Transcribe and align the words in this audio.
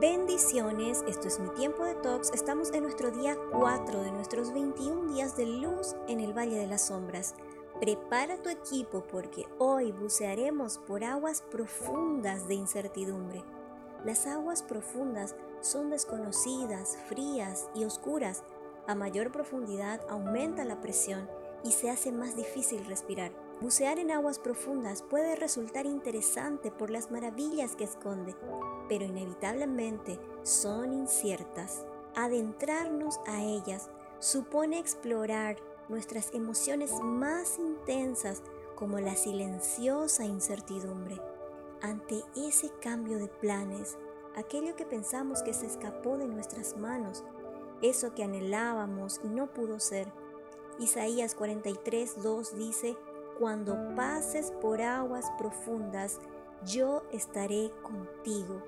Bendiciones, 0.00 1.04
esto 1.06 1.28
es 1.28 1.38
mi 1.38 1.48
tiempo 1.50 1.84
de 1.84 1.94
talks. 1.94 2.32
Estamos 2.34 2.72
en 2.72 2.82
nuestro 2.82 3.12
día 3.12 3.36
4 3.52 4.02
de 4.02 4.10
nuestros 4.10 4.52
21 4.52 5.14
días 5.14 5.36
de 5.36 5.46
luz 5.46 5.94
en 6.08 6.18
el 6.18 6.36
Valle 6.36 6.58
de 6.58 6.66
las 6.66 6.88
Sombras. 6.88 7.36
Prepara 7.80 8.42
tu 8.42 8.50
equipo 8.50 9.04
porque 9.04 9.46
hoy 9.58 9.92
bucearemos 9.92 10.78
por 10.78 11.04
aguas 11.04 11.42
profundas 11.42 12.48
de 12.48 12.54
incertidumbre. 12.54 13.44
Las 14.04 14.26
aguas 14.26 14.64
profundas 14.64 15.36
son 15.60 15.90
desconocidas, 15.90 16.98
frías 17.08 17.68
y 17.72 17.84
oscuras. 17.84 18.42
A 18.88 18.96
mayor 18.96 19.30
profundidad 19.30 20.00
aumenta 20.10 20.64
la 20.64 20.80
presión 20.80 21.30
y 21.62 21.70
se 21.70 21.88
hace 21.88 22.10
más 22.10 22.34
difícil 22.34 22.84
respirar. 22.86 23.30
Bucear 23.64 23.98
en 23.98 24.10
aguas 24.10 24.38
profundas 24.38 25.00
puede 25.00 25.36
resultar 25.36 25.86
interesante 25.86 26.70
por 26.70 26.90
las 26.90 27.10
maravillas 27.10 27.76
que 27.76 27.84
esconde, 27.84 28.36
pero 28.90 29.06
inevitablemente 29.06 30.20
son 30.42 30.92
inciertas. 30.92 31.86
Adentrarnos 32.14 33.20
a 33.26 33.42
ellas 33.42 33.88
supone 34.18 34.78
explorar 34.78 35.56
nuestras 35.88 36.34
emociones 36.34 36.92
más 37.00 37.58
intensas 37.58 38.42
como 38.76 39.00
la 39.00 39.16
silenciosa 39.16 40.26
incertidumbre. 40.26 41.18
Ante 41.80 42.22
ese 42.36 42.70
cambio 42.82 43.16
de 43.16 43.28
planes, 43.28 43.96
aquello 44.36 44.76
que 44.76 44.84
pensamos 44.84 45.42
que 45.42 45.54
se 45.54 45.64
escapó 45.64 46.18
de 46.18 46.28
nuestras 46.28 46.76
manos, 46.76 47.24
eso 47.80 48.14
que 48.14 48.24
anhelábamos 48.24 49.22
y 49.24 49.28
no 49.28 49.46
pudo 49.46 49.80
ser. 49.80 50.12
Isaías 50.78 51.34
43, 51.34 52.22
2 52.22 52.58
dice, 52.58 52.98
Cuando 53.38 53.94
pases 53.96 54.52
por 54.60 54.80
aguas 54.80 55.30
profundas, 55.38 56.20
yo 56.64 57.02
estaré 57.12 57.70
contigo 57.82 58.62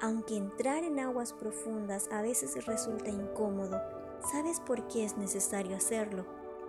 aunque 0.00 0.36
entrar 0.36 0.82
en 0.82 0.98
aguas 0.98 1.32
profundas 1.34 2.08
a 2.10 2.22
veces 2.22 2.66
resulta 2.66 3.10
incómodo, 3.10 3.80
¿sabes 4.32 4.58
por 4.60 4.88
qué 4.88 5.04
es 5.04 5.18
necesario 5.18 5.76
hacerlo? 5.76 6.24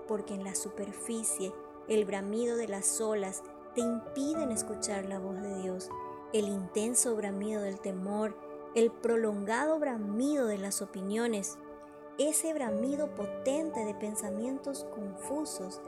Porque 0.08 0.34
en 0.34 0.44
la 0.44 0.54
superficie 0.54 1.54
el 1.88 2.04
bramido 2.06 2.58
de 2.58 2.68
las 2.68 3.00
olas 3.00 3.42
te 3.74 3.82
impiden 3.82 4.52
escuchar 4.52 5.06
la 5.06 5.20
voz 5.20 5.42
de 5.42 5.62
Dios, 5.62 5.90
el 6.34 6.50
intenso 6.50 7.16
bramido 7.16 7.62
del 7.62 7.80
temor, 7.80 8.36
el 8.76 8.92
prolongado 8.92 9.80
bramido 9.80 10.46
de 10.46 10.58
las 10.58 10.82
opiniones, 10.82 11.58
ese 12.18 12.54
bramido 12.54 13.16
potente 13.16 13.86
de 13.86 13.94
pensamientos 13.94 14.86
confusos 14.94 15.82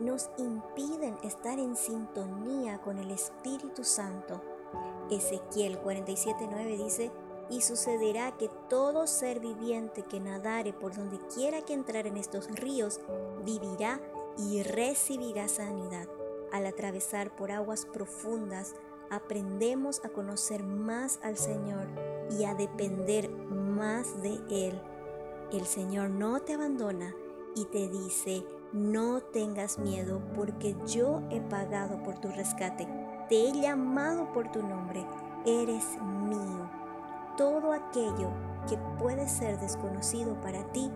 nos 0.00 0.30
impiden 0.38 1.16
estar 1.22 1.58
en 1.58 1.76
sintonía 1.76 2.80
con 2.80 2.98
el 2.98 3.10
Espíritu 3.10 3.84
Santo 3.84 4.40
Ezequiel 5.10 5.80
47:9 5.80 6.84
dice, 6.84 7.10
y 7.50 7.62
sucederá 7.62 8.36
que 8.36 8.48
todo 8.68 9.06
ser 9.06 9.40
viviente 9.40 10.04
que 10.04 10.20
nadare 10.20 10.72
por 10.72 10.94
donde 10.94 11.18
quiera 11.34 11.62
que 11.62 11.74
entrar 11.74 12.06
en 12.06 12.16
estos 12.16 12.48
ríos, 12.48 13.00
vivirá 13.44 14.00
y 14.38 14.62
recibirá 14.62 15.48
sanidad. 15.48 16.08
Al 16.52 16.66
atravesar 16.66 17.34
por 17.34 17.50
aguas 17.50 17.86
profundas, 17.86 18.74
aprendemos 19.10 20.04
a 20.04 20.10
conocer 20.10 20.62
más 20.62 21.18
al 21.24 21.36
Señor 21.36 21.88
y 22.30 22.44
a 22.44 22.54
depender 22.54 23.28
más 23.30 24.22
de 24.22 24.38
Él. 24.48 24.80
El 25.52 25.66
Señor 25.66 26.10
no 26.10 26.40
te 26.40 26.54
abandona 26.54 27.12
y 27.56 27.64
te 27.64 27.88
dice, 27.88 28.44
no 28.72 29.20
tengas 29.20 29.78
miedo 29.78 30.20
porque 30.34 30.76
yo 30.86 31.22
he 31.30 31.40
pagado 31.40 32.02
por 32.02 32.18
tu 32.18 32.28
rescate 32.28 32.86
te 33.30 33.46
he 33.46 33.52
llamado 33.52 34.32
por 34.32 34.50
tu 34.50 34.60
nombre, 34.60 35.06
eres 35.46 35.84
mío. 36.28 36.68
Todo 37.36 37.72
aquello 37.72 38.28
que 38.68 38.76
puede 38.98 39.28
ser 39.28 39.60
desconocido 39.60 40.40
para 40.40 40.64
ti, 40.72 40.90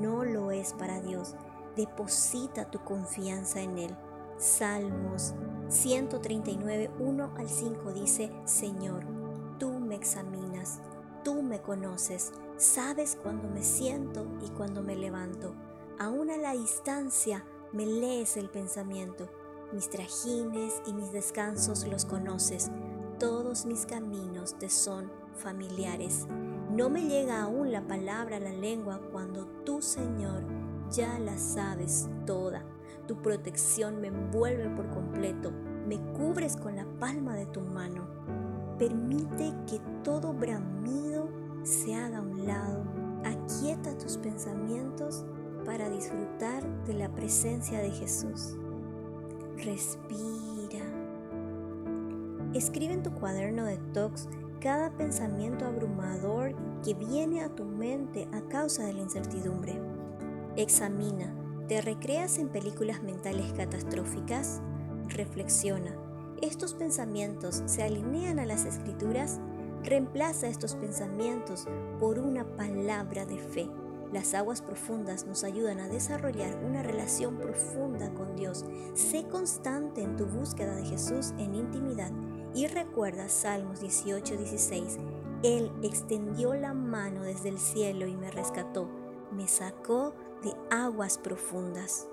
no 0.00 0.24
lo 0.24 0.52
es 0.52 0.72
para 0.72 1.00
Dios. 1.00 1.34
Deposita 1.74 2.70
tu 2.70 2.78
confianza 2.84 3.60
en 3.60 3.78
Él. 3.78 3.96
Salmos 4.38 5.34
139, 5.66 6.92
1 7.00 7.34
al 7.36 7.48
5 7.48 7.92
dice, 7.92 8.30
Señor, 8.44 9.04
tú 9.58 9.80
me 9.80 9.96
examinas, 9.96 10.78
tú 11.24 11.42
me 11.42 11.60
conoces, 11.60 12.32
sabes 12.56 13.18
cuando 13.20 13.48
me 13.48 13.64
siento 13.64 14.28
y 14.46 14.50
cuando 14.50 14.80
me 14.80 14.94
levanto. 14.94 15.56
Aún 15.98 16.30
a 16.30 16.36
la 16.36 16.52
distancia 16.52 17.44
me 17.72 17.86
lees 17.86 18.36
el 18.36 18.50
pensamiento 18.50 19.28
mis 19.74 19.90
trajines 19.90 20.80
y 20.86 20.92
mis 20.92 21.10
descansos 21.10 21.84
los 21.88 22.04
conoces, 22.04 22.70
todos 23.18 23.66
mis 23.66 23.86
caminos 23.86 24.56
te 24.56 24.70
son 24.70 25.10
familiares. 25.34 26.28
No 26.70 26.88
me 26.88 27.02
llega 27.02 27.42
aún 27.42 27.72
la 27.72 27.86
palabra 27.86 28.36
a 28.36 28.40
la 28.40 28.52
lengua 28.52 29.00
cuando 29.10 29.46
tú, 29.64 29.82
Señor, 29.82 30.44
ya 30.92 31.18
la 31.18 31.36
sabes 31.38 32.08
toda. 32.24 32.64
Tu 33.08 33.20
protección 33.20 34.00
me 34.00 34.08
envuelve 34.08 34.68
por 34.70 34.88
completo, 34.90 35.50
me 35.88 35.98
cubres 36.12 36.56
con 36.56 36.76
la 36.76 36.86
palma 37.00 37.34
de 37.34 37.46
tu 37.46 37.60
mano. 37.60 38.06
Permite 38.78 39.54
que 39.66 39.80
todo 40.04 40.32
bramido 40.32 41.28
se 41.64 41.96
haga 41.96 42.18
a 42.18 42.22
un 42.22 42.46
lado. 42.46 42.84
Aquieta 43.24 43.98
tus 43.98 44.18
pensamientos 44.18 45.24
para 45.64 45.90
disfrutar 45.90 46.62
de 46.84 46.94
la 46.94 47.08
presencia 47.08 47.80
de 47.80 47.90
Jesús. 47.90 48.56
Respira. 49.56 50.84
Escribe 52.52 52.94
en 52.94 53.02
tu 53.02 53.12
cuaderno 53.12 53.64
de 53.64 53.78
talks 53.92 54.28
cada 54.60 54.90
pensamiento 54.90 55.64
abrumador 55.64 56.54
que 56.82 56.94
viene 56.94 57.42
a 57.42 57.48
tu 57.48 57.64
mente 57.64 58.28
a 58.32 58.40
causa 58.48 58.84
de 58.84 58.94
la 58.94 59.02
incertidumbre. 59.02 59.80
Examina, 60.56 61.34
¿te 61.68 61.80
recreas 61.80 62.38
en 62.38 62.48
películas 62.48 63.02
mentales 63.02 63.52
catastróficas? 63.52 64.62
Reflexiona, 65.08 65.94
¿estos 66.40 66.74
pensamientos 66.74 67.62
se 67.66 67.82
alinean 67.82 68.38
a 68.38 68.46
las 68.46 68.64
escrituras? 68.64 69.40
Reemplaza 69.82 70.46
estos 70.46 70.76
pensamientos 70.76 71.66
por 72.00 72.18
una 72.18 72.44
palabra 72.56 73.26
de 73.26 73.38
fe. 73.38 73.68
Las 74.14 74.32
aguas 74.32 74.62
profundas 74.62 75.26
nos 75.26 75.42
ayudan 75.42 75.80
a 75.80 75.88
desarrollar 75.88 76.56
una 76.64 76.84
relación 76.84 77.36
profunda 77.36 78.14
con 78.14 78.36
Dios. 78.36 78.64
Sé 78.94 79.24
constante 79.24 80.02
en 80.02 80.16
tu 80.16 80.24
búsqueda 80.26 80.76
de 80.76 80.84
Jesús 80.84 81.34
en 81.36 81.56
intimidad 81.56 82.12
y 82.54 82.68
recuerda 82.68 83.28
Salmos 83.28 83.80
18:16. 83.80 85.00
Él 85.42 85.72
extendió 85.82 86.54
la 86.54 86.74
mano 86.74 87.22
desde 87.22 87.48
el 87.48 87.58
cielo 87.58 88.06
y 88.06 88.16
me 88.16 88.30
rescató, 88.30 88.88
me 89.32 89.48
sacó 89.48 90.14
de 90.44 90.54
aguas 90.70 91.18
profundas. 91.18 92.06